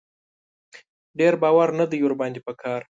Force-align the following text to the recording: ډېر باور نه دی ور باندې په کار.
ډېر 1.19 1.33
باور 1.43 1.69
نه 1.79 1.85
دی 1.91 1.99
ور 2.03 2.13
باندې 2.21 2.39
په 2.47 2.53
کار. 2.61 2.81